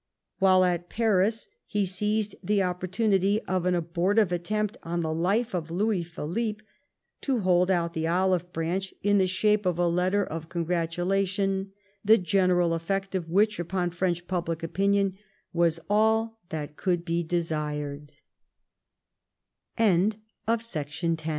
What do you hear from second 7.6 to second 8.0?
out